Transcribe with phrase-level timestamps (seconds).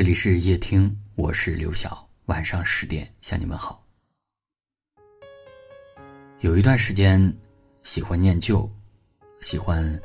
[0.00, 2.08] 这里是夜听，我是刘晓。
[2.24, 3.86] 晚上十点向你们好。
[6.38, 7.20] 有一段时间，
[7.82, 8.66] 喜欢念旧，
[9.42, 10.00] 喜欢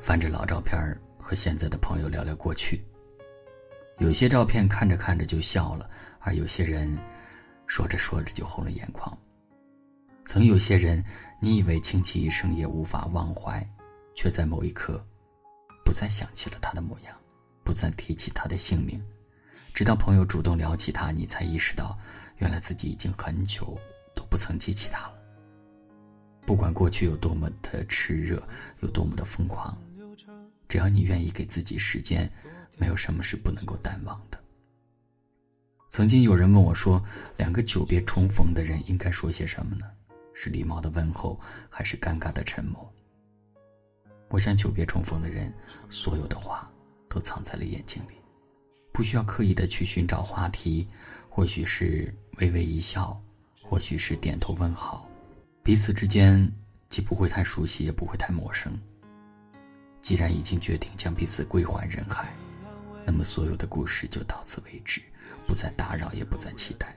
[0.00, 2.82] 翻着老照片和现在的朋友聊聊过去。
[3.98, 5.90] 有些照片看着看着就笑了，
[6.20, 6.98] 而有些人
[7.66, 9.14] 说着说着就红了眼眶。
[10.24, 11.04] 曾有些人，
[11.38, 13.62] 你以为倾其一生也无法忘怀，
[14.14, 15.06] 却在某一刻
[15.84, 17.14] 不再想起了他的模样，
[17.62, 19.04] 不再提起他的姓名。
[19.74, 21.98] 直到朋友主动聊起他，你才意识到，
[22.36, 23.76] 原来自己已经很久
[24.14, 25.14] 都不曾记起他了。
[26.46, 28.40] 不管过去有多么的炽热，
[28.82, 29.76] 有多么的疯狂，
[30.68, 32.30] 只要你愿意给自己时间，
[32.78, 34.38] 没有什么是不能够淡忘的。
[35.90, 37.04] 曾经有人问我说
[37.36, 39.90] ：“两个久别重逢的人应该说些什么呢？
[40.34, 42.88] 是礼貌的问候，还是尴尬的沉默？”
[44.30, 45.52] 我想，久别重逢的人，
[45.90, 46.70] 所有的话
[47.08, 48.14] 都藏在了眼睛里。
[48.94, 50.86] 不需要刻意的去寻找话题，
[51.28, 53.20] 或许是微微一笑，
[53.60, 55.10] 或许是点头问好，
[55.64, 56.48] 彼此之间
[56.88, 58.72] 既不会太熟悉，也不会太陌生。
[60.00, 62.32] 既然已经决定将彼此归还人海，
[63.04, 65.02] 那么所有的故事就到此为止，
[65.44, 66.96] 不再打扰，也不再期待。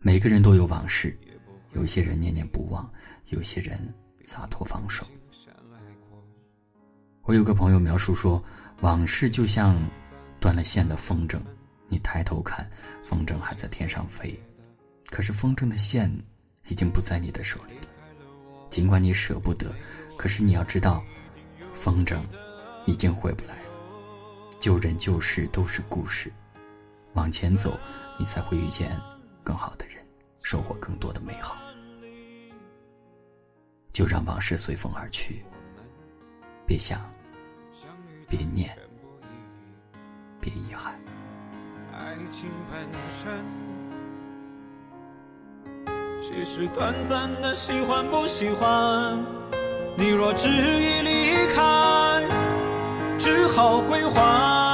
[0.00, 1.16] 每个人都有往事，
[1.72, 2.92] 有些人念念不忘，
[3.26, 3.78] 有些人
[4.22, 5.06] 洒脱放手。
[7.22, 8.42] 我有个朋友描述说，
[8.80, 9.80] 往事就像。
[10.40, 11.38] 断了线的风筝，
[11.86, 12.68] 你抬头看，
[13.04, 14.40] 风筝还在天上飞，
[15.10, 16.10] 可是风筝的线
[16.68, 17.86] 已经不在你的手里了。
[18.70, 19.70] 尽管你舍不得，
[20.16, 21.04] 可是你要知道，
[21.74, 22.20] 风筝
[22.86, 23.70] 已经回不来了。
[24.58, 26.32] 旧人旧事都是故事，
[27.12, 27.78] 往前走，
[28.18, 28.98] 你才会遇见
[29.44, 29.96] 更好的人，
[30.42, 31.58] 收获更多的美好。
[33.92, 35.42] 就让往事随风而去，
[36.66, 37.00] 别想，
[38.28, 38.74] 别念。
[40.40, 40.94] 别遗憾。
[41.92, 43.44] 爱情本身
[46.22, 49.18] 只是短暂的，喜欢不喜欢？
[49.96, 52.26] 你若执意离开，
[53.18, 54.69] 只好归还。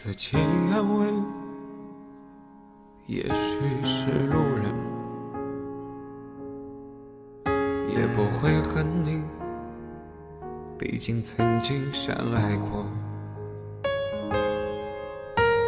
[0.00, 0.36] 自己
[0.70, 1.12] 安慰，
[3.06, 4.72] 也许是路人，
[7.88, 9.24] 也不会恨你，
[10.78, 12.86] 毕竟曾经相爱过。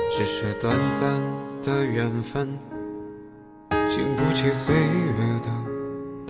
[0.09, 1.13] 只是短暂
[1.61, 2.57] 的缘分，
[3.89, 5.51] 经不起岁月的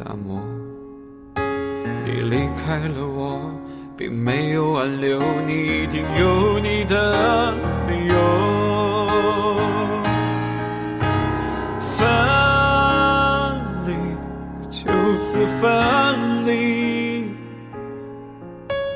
[0.02, 0.40] 打磨。
[2.06, 3.59] 你离开了我。
[4.00, 7.52] 并没有挽留你，一定有你的
[7.86, 8.14] 理由。
[11.78, 12.08] 分
[13.86, 13.92] 离，
[14.70, 17.30] 就此分离，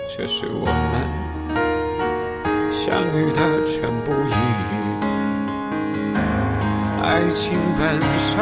[0.09, 0.72] 这是我们
[2.72, 4.34] 相遇的全部意义。
[7.03, 8.38] 爱情本身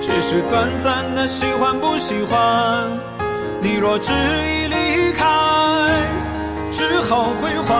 [0.00, 3.13] 只是短暂的喜欢不喜欢。
[3.64, 5.24] 你若执意离开，
[6.70, 7.72] 只好归还。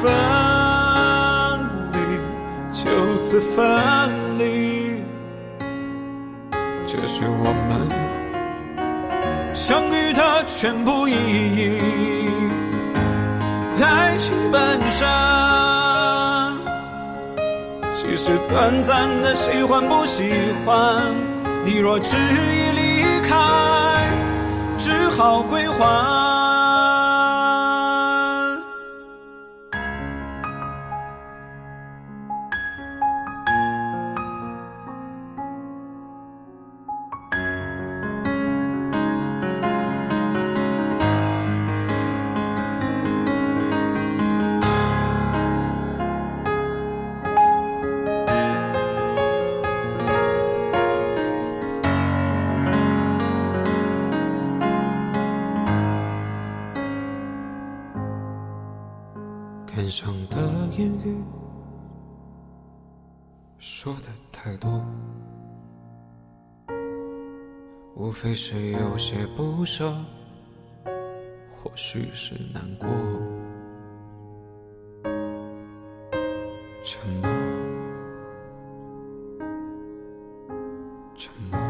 [0.00, 0.08] 分
[1.92, 1.98] 离，
[2.70, 2.88] 就
[3.20, 5.02] 此分离，
[6.86, 7.70] 这是我们
[9.52, 11.80] 相遇的全部意义。
[13.82, 15.08] 爱情本身，
[17.92, 20.32] 只是短暂的喜欢不喜
[20.64, 21.12] 欢。
[21.68, 23.36] 你若执意离开，
[24.78, 26.27] 只好归还。
[59.78, 60.36] 脸上的
[60.76, 61.16] 言语
[63.58, 64.84] 说的太多，
[67.94, 69.94] 无非是有些不舍，
[71.48, 72.88] 或许是难过。
[76.82, 77.28] 沉默，
[81.14, 81.67] 沉默，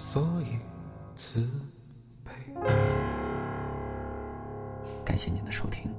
[0.00, 0.58] 所以
[1.14, 1.46] 慈
[2.24, 2.32] 悲。
[5.04, 5.94] 感谢您的收听，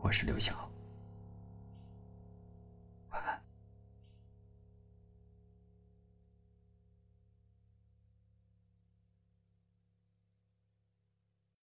[0.00, 0.69] 我是刘晓。